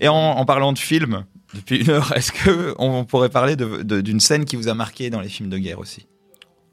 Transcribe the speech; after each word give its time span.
Et 0.00 0.08
en, 0.08 0.14
en 0.16 0.44
parlant 0.44 0.72
de 0.72 0.78
films, 0.78 1.24
depuis 1.54 1.82
une 1.82 1.90
heure, 1.90 2.12
est-ce 2.16 2.32
que 2.32 2.74
on 2.78 3.04
pourrait 3.04 3.28
parler 3.28 3.54
de- 3.56 3.82
de- 3.82 4.00
d'une 4.00 4.20
scène 4.20 4.44
qui 4.44 4.56
vous 4.56 4.68
a 4.68 4.74
marqué 4.74 5.10
dans 5.10 5.20
les 5.20 5.28
films 5.28 5.50
de 5.50 5.58
guerre 5.58 5.78
aussi? 5.78 6.06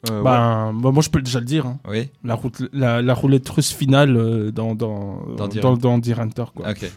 Euh, 0.10 0.18
ouais. 0.20 0.24
Ben, 0.24 0.74
bah, 0.74 0.92
moi, 0.92 1.02
je 1.04 1.10
peux 1.10 1.22
déjà 1.22 1.40
le 1.40 1.46
dire. 1.46 1.66
hein. 1.66 1.80
Oui. 1.88 2.10
La, 2.24 2.36
route, 2.36 2.62
la, 2.72 3.02
la 3.02 3.14
roulette 3.14 3.50
russe 3.50 3.74
finale 3.74 4.16
euh, 4.16 4.52
dans, 4.52 4.76
dans, 4.76 5.24
Dans 5.36 5.36
dans, 5.36 5.48
Deer 5.48 5.62
dans, 5.62 5.94
Hunter. 5.96 6.14
dans 6.36 6.46
quoi. 6.46 6.70
Ok. 6.70 6.80
Ça 6.80 6.90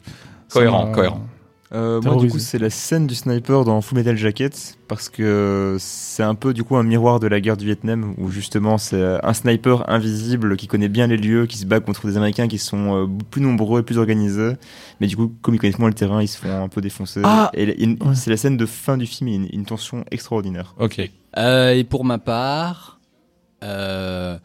Cohérent, 0.59 0.93
cohérent. 0.93 1.27
Euh, 1.73 2.01
moi, 2.03 2.17
du 2.17 2.29
coup, 2.29 2.41
c'est 2.41 2.59
la 2.59 2.69
scène 2.69 3.07
du 3.07 3.15
sniper 3.15 3.65
dans 3.65 3.81
Full 3.81 3.99
Metal 3.99 4.17
Jacket, 4.17 4.77
parce 4.89 5.09
que 5.09 5.77
c'est 5.79 6.25
un 6.25 6.35
peu, 6.35 6.53
du 6.53 6.65
coup, 6.65 6.77
un 6.77 6.83
miroir 6.83 7.21
de 7.21 7.29
la 7.29 7.41
guerre 7.41 7.57
du 7.57 7.65
Vietnam, 7.65 8.15
où 8.19 8.29
justement, 8.31 8.77
c'est 8.77 9.01
un 9.23 9.33
sniper 9.33 9.89
invisible 9.89 10.57
qui 10.57 10.67
connaît 10.67 10.89
bien 10.89 11.07
les 11.07 11.17
lieux, 11.17 11.47
qui 11.47 11.57
se 11.59 11.67
bat 11.67 11.79
contre 11.79 12.09
des 12.09 12.17
Américains 12.17 12.49
qui 12.49 12.59
sont 12.59 13.05
euh, 13.05 13.07
plus 13.31 13.41
nombreux 13.41 13.81
et 13.81 13.83
plus 13.85 13.99
organisés. 13.99 14.55
Mais 15.01 15.07
du 15.07 15.17
coup, 15.17 15.33
comme 15.43 15.55
ils 15.55 15.59
connaissent 15.59 15.79
moins 15.79 15.89
le 15.89 15.95
terrain, 15.95 16.21
ils 16.21 16.27
se 16.29 16.39
font 16.39 16.51
un 16.65 16.69
peu 16.69 16.81
défoncer. 16.81 17.21
Ah 17.23 17.51
et 17.55 17.67
Ouais. 17.87 18.15
c'est 18.15 18.31
la 18.31 18.37
scène 18.37 18.57
de 18.57 18.67
fin 18.67 18.97
du 18.97 19.07
film, 19.07 19.29
une, 19.29 19.49
une 19.53 19.65
tension 19.65 20.05
extraordinaire. 20.11 20.75
Ok. 20.79 21.01
Euh, 21.39 21.71
et 21.73 21.85
pour 21.85 22.05
ma 22.05 22.19
part, 22.19 22.99
euh, 23.63 24.39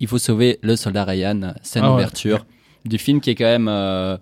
il 0.00 0.06
faut 0.08 0.18
sauver 0.18 0.58
le 0.62 0.76
soldat 0.76 1.04
Ryan, 1.04 1.54
scène 1.62 1.82
Ah 1.84 1.88
ouais. 1.88 1.92
d'ouverture 1.94 2.46
du 2.84 2.98
film 2.98 3.20
qui 3.20 3.30
est 3.30 3.34
quand 3.34 3.44
même, 3.44 3.68
euh, 3.68 4.16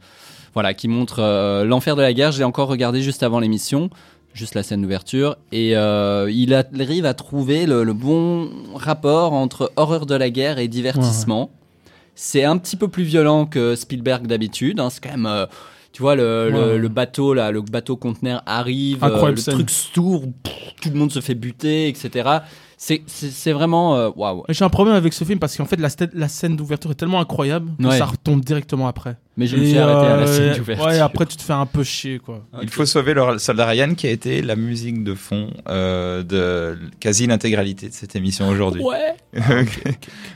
voilà, 0.55 0.75
qui 0.75 0.89
montre 0.89 1.21
euh, 1.21 1.65
l'enfer 1.65 1.95
de 1.97 2.03
la 2.03 2.13
guerre. 2.13 2.33
Je 2.33 2.39
l'ai 2.39 2.45
encore 2.45 2.69
regardé 2.69 3.03
juste 3.03 3.23
avant 3.23 3.39
l'émission, 3.41 3.91
juste 4.35 4.55
la 4.55 4.63
scène 4.63 4.83
d'ouverture, 4.83 5.37
et 5.53 5.77
euh, 5.77 6.31
il 6.33 6.53
arrive 6.55 7.07
à 7.07 7.15
trouver 7.15 7.67
le, 7.67 7.85
le 7.85 7.93
bon 7.93 8.51
rapport 8.75 9.33
entre 9.35 9.73
horreur 9.77 10.07
de 10.07 10.15
la 10.15 10.31
guerre 10.31 10.59
et 10.59 10.69
divertissement. 10.69 11.51
C'est 12.15 12.45
un 12.45 12.57
petit 12.59 12.77
peu 12.77 12.89
plus 12.89 13.05
violent 13.05 13.45
que 13.47 13.75
Spielberg 13.77 14.27
d'habitude. 14.27 14.81
hein. 14.81 14.89
C'est 14.91 15.03
quand 15.03 15.11
même, 15.17 15.47
tu 15.97 16.03
vois, 16.03 16.15
le, 16.15 16.51
le- 16.51 16.73
Ouais. 16.73 16.77
le 16.79 16.89
bateau 16.89 17.33
là, 17.33 17.51
le 17.51 17.63
bateau 17.63 17.97
conteneur 17.97 18.43
arrive, 18.45 19.03
euh, 19.03 19.07
Incroyable 19.07 19.37
le 19.37 19.41
scène. 19.41 19.55
truc 19.55 19.67
pff, 19.69 19.93
tout 19.95 20.91
le 20.93 20.99
monde 20.99 21.11
se 21.11 21.21
fait 21.21 21.35
buter, 21.35 21.89
etc. 21.89 22.29
C'est- 22.77 23.53
vraiment 23.53 23.97
euh, 23.97 24.11
waouh. 24.15 24.45
Et 24.47 24.53
J'ai 24.53 24.63
un 24.63 24.69
problème 24.69 24.95
avec 24.95 25.15
ce 25.15 25.25
film 25.25 25.39
parce 25.39 25.57
qu'en 25.57 25.65
fait, 25.65 25.81
la, 25.81 26.29
scène 26.29 26.55
d'ouverture 26.55 26.91
est 26.91 26.97
tellement 26.97 27.19
incroyable 27.19 27.71
que 27.81 27.87
Ouais. 27.87 27.97
ça 27.97 28.05
retombe 28.05 28.45
directement 28.45 28.89
après. 28.89 29.17
Mais 29.39 29.47
je 29.47 29.57
me 29.57 29.65
suis 29.65 29.79
arrêté 29.79 30.07
à 30.07 30.17
la 30.19 30.23
euh, 30.25 30.27
scène 30.27 30.59
d'ouverture. 30.59 30.87
Ouais, 30.87 30.99
après, 30.99 31.25
tu 31.25 31.39
te 31.39 31.43
fais 31.43 31.55
un 31.55 31.65
peu 31.65 31.83
chier, 31.83 32.19
quoi. 32.19 32.45
Il 32.61 32.69
faut 32.69 32.85
sauver 32.85 33.15
le 33.15 33.39
soldat 33.39 33.65
Ryan 33.65 33.95
qui 33.95 34.07
a 34.07 34.11
été 34.11 34.43
la 34.43 34.55
musique 34.57 35.03
de 35.03 35.15
fond 35.15 35.49
euh, 35.71 36.23
de 36.23 36.77
quasi 37.01 37.27
l'intégralité 37.27 37.89
de 37.89 37.95
cette 37.95 38.15
émission 38.15 38.47
aujourd'hui. 38.51 38.83
Ouais. 38.83 39.15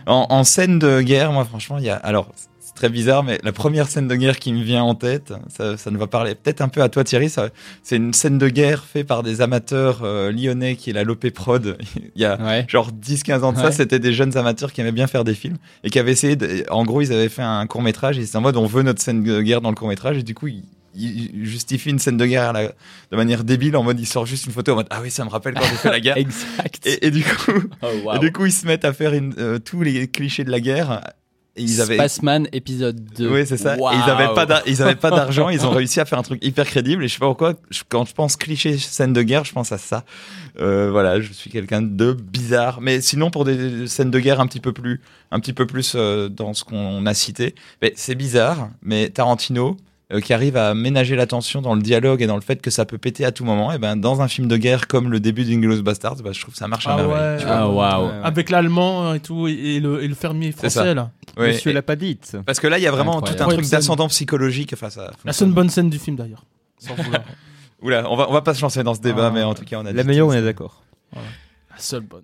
en, 0.06 0.27
en 0.31 0.43
scène 0.45 0.79
de 0.79 1.03
guerre, 1.03 1.33
moi 1.33 1.45
franchement, 1.45 1.77
il 1.77 1.84
y 1.84 1.91
a 1.91 1.97
alors 1.97 2.31
c'est 2.73 2.75
très 2.77 2.89
bizarre, 2.89 3.25
mais 3.25 3.41
la 3.43 3.51
première 3.53 3.89
scène 3.89 4.07
de 4.07 4.15
guerre 4.15 4.39
qui 4.39 4.53
me 4.53 4.63
vient 4.63 4.83
en 4.85 4.95
tête, 4.95 5.33
ça, 5.49 5.77
ça 5.77 5.91
ne 5.91 5.99
va 5.99 6.07
parler 6.07 6.35
peut-être 6.37 6.61
un 6.61 6.69
peu 6.69 6.83
à 6.83 6.89
toi 6.89 7.03
Thierry. 7.03 7.29
ça- 7.29 7.49
C'est 7.83 7.97
une 7.97 8.12
scène 8.15 8.39
de 8.39 8.49
guerre 8.49 8.85
faite 8.85 9.07
par 9.09 9.23
des 9.25 9.41
amateurs 9.41 10.01
euh, 10.05 10.31
lyonnais 10.31 10.77
qui 10.77 10.91
est 10.91 10.93
la 10.93 11.03
Lopé 11.03 11.31
Prod. 11.33 11.77
Il 12.15 12.21
y 12.23 12.25
a 12.25 12.41
Ouais. 12.41 12.65
genre 12.69 12.91
10-15 12.93 13.43
ans 13.43 13.53
de 13.53 13.59
ça, 13.59 13.73
c'était 13.73 13.99
des 13.99 14.12
jeunes 14.12 14.37
amateurs 14.37 14.73
qui 14.73 14.81
aimaient 14.81 14.93
bien 14.93 15.09
faire 15.09 15.25
des 15.25 15.35
films 15.35 15.57
et 15.85 15.91
qui 15.91 15.99
avaient 15.99 16.12
essayé. 16.12 16.37
De, 16.37 16.65
en 16.71 16.85
gros, 16.85 17.01
ils 17.03 17.12
avaient 17.12 17.29
fait 17.29 17.43
un 17.43 17.67
court 17.67 17.83
métrage 17.83 18.19
et 18.19 18.25
c'est 18.27 18.37
en 18.39 18.41
mode 18.41 18.57
on 18.57 18.67
veut 18.67 18.83
notre 18.83 19.03
scène 19.03 19.23
de 19.25 19.41
guerre 19.43 19.61
dans 19.61 19.71
le 19.71 19.75
court 19.77 19.89
métrage 19.89 20.17
et 20.19 20.23
du 20.23 20.34
coup 20.34 20.47
ils 20.49 20.62
il 20.93 21.45
justifie 21.47 21.91
une 21.91 22.01
scène 22.01 22.17
de 22.17 22.27
guerre 22.27 22.53
la- 22.53 22.65
de 22.67 23.17
manière 23.17 23.45
débile 23.45 23.77
en 23.77 23.84
mode 23.84 24.01
il 24.01 24.07
sort 24.07 24.27
juste 24.27 24.47
une 24.47 24.53
photo 24.53 24.73
en 24.73 24.75
mode 24.75 24.89
ah 24.91 24.99
oui 25.01 25.09
ça 25.12 25.25
me 25.25 25.31
rappelle 25.31 25.55
quand 25.55 25.62
j'ai 25.62 25.77
fait 25.77 25.89
la 25.91 26.01
guerre 26.05 26.17
Exact. 26.17 26.84
et, 26.84 27.07
et 27.07 27.11
du 27.12 27.23
coup 27.23 27.53
Oh, 27.81 28.12
et 28.12 28.19
du 28.19 28.33
coup, 28.33 28.45
ils 28.47 28.53
se 28.53 28.67
mettent 28.67 28.84
à 28.84 28.93
faire 28.93 29.15
une- 29.15 29.34
euh, 29.39 29.61
tous 29.61 29.83
les 29.83 30.09
clichés 30.09 30.43
de 30.43 30.51
la 30.51 30.59
guerre. 30.59 31.01
Ils 31.56 31.81
avaient. 31.81 31.97
Spaceman 31.97 32.47
épisode 32.53 33.05
2. 33.17 33.29
Oui, 33.31 33.47
c'est 33.47 33.56
ça. 33.56 33.77
Ils 33.77 34.11
avaient 34.11 34.33
pas 34.34 34.47
d'ar- 34.47 34.62
ils 34.67 34.81
avaient 34.83 34.95
pas 34.95 35.11
d'argent. 35.11 35.48
ils 35.48 35.67
ont 35.67 35.70
réussi 35.70 36.01
à 36.01 36.05
faire 36.05 36.19
un 36.19 36.23
truc 36.23 36.43
hyper 36.45 36.65
crédible. 36.65 37.05
Et 37.05 37.09
je 37.09 37.15
sais 37.15 37.19
pas 37.19 37.27
pourquoi. 37.27 37.55
je- 37.70 37.83
quand 37.89 38.05
je 38.05 38.15
pense 38.15 38.37
cliché 38.37 38.79
scène 38.79 39.12
de 39.12 39.23
guerre, 39.23 39.45
je 39.45 39.53
pense 39.53 39.73
à 39.73 39.78
ça. 39.78 40.05
Euh, 40.61 40.91
voilà, 40.91 41.21
je 41.21 41.33
suis 41.33 41.50
quelqu'un 41.50 41.83
de 41.83 42.12
bizarre. 42.12 42.81
Mais 42.81 43.00
sinon, 43.00 43.31
pour 43.31 43.44
des 43.44 43.87
scènes 43.88 44.11
de 44.11 44.19
guerre 44.21 44.41
un 44.41 44.47
petit 44.47 44.61
peu 44.61 44.72
plus, 44.72 45.00
un 45.33 45.41
petit 45.41 45.53
peu 45.53 45.66
plus 45.66 45.94
euh, 45.97 46.28
dans 46.28 46.55
ce 46.55 46.65
qu'on 46.65 47.05
a 47.06 47.15
cité, 47.15 47.55
mais 47.82 47.93
c'est 47.97 48.15
bizarre. 48.15 48.69
Mais 48.82 49.09
Tarantino. 49.11 49.77
Euh, 50.12 50.21
qui 50.21 50.32
arrive 50.32 50.56
à 50.56 50.75
ménager 50.75 51.15
l'attention 51.16 51.60
dans 51.62 51.75
le 51.75 51.82
dialogue 51.82 52.21
et 52.22 52.26
dans 52.26 52.34
le 52.37 52.41
fait 52.43 52.60
que 52.60 52.71
ça 52.71 52.84
peut 52.84 52.98
péter 52.98 53.25
à 53.25 53.32
tout 53.32 53.44
moment, 53.44 53.72
et 53.72 53.78
ben 53.78 53.97
dans 53.97 54.21
un 54.22 54.28
film 54.28 54.48
de 54.48 54.56
guerre 54.56 54.87
comme 54.88 55.10
le 55.10 55.21
début 55.21 55.44
d'Inglourious 55.44 55.82
Bastards, 55.82 56.16
bah, 56.25 56.31
je 56.32 56.41
trouve 56.41 56.53
que 56.54 56.59
ça 56.59 56.69
marche 56.69 56.87
à 56.87 56.93
Ah 56.93 56.97
merveille. 56.97 57.15
ouais. 57.34 57.37
tu 57.38 57.44
vois. 57.47 57.88
Ah. 57.93 58.03
Ouais. 58.03 58.10
Avec 58.25 58.50
l'allemand 58.50 59.15
et 59.15 59.20
tout, 59.20 59.47
et, 59.49 59.53
et 59.53 59.81
le, 59.81 60.03
et 60.03 60.09
le 60.09 60.15
fermier 60.15 60.53
français, 60.53 60.94
là. 60.94 61.10
Ouais, 61.37 61.49
Monsieur 61.53 61.72
l'a 61.72 61.82
pas 61.82 61.94
dite. 61.97 62.37
Parce 62.44 62.59
que 62.59 62.66
là, 62.66 62.78
il 62.78 62.82
y 62.82 62.87
a 62.88 62.91
vraiment 62.91 63.19
Incroyable. 63.19 63.38
tout 63.38 63.50
un 63.50 63.54
truc 63.56 63.70
d'ascendant 63.70 64.09
psychologique. 64.09 64.72
Enfin, 64.72 64.91
ça 64.91 65.12
La 65.25 65.32
seule 65.32 65.50
bonne 65.53 65.70
scène 65.70 65.88
du 65.88 65.99
film, 65.99 66.16
d'ailleurs. 66.16 66.44
Sans 66.78 66.94
vouloir. 66.94 67.22
Oula, 67.82 68.10
on 68.10 68.16
va, 68.16 68.28
on 68.28 68.32
va 68.32 68.43
pas 68.43 68.53
se 68.53 68.60
lancer 68.62 68.82
dans 68.82 68.94
ce 68.94 69.00
débat, 69.00 69.28
Ah. 69.28 69.31
mais 69.32 69.43
en 69.44 69.54
tout 69.54 69.65
cas, 69.65 69.76
on 69.78 69.87
a 69.87 69.93
La 69.93 70.03
dit 70.03 70.09
meilleure, 70.09 70.26
on 70.26 70.32
est 70.32 70.43
d'accord. 70.43 70.82
La 71.15 71.20
seule 71.78 72.00
bonne. 72.03 72.19